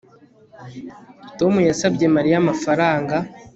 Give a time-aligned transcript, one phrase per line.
[1.37, 3.15] Tom yasabye Mariya amafaranga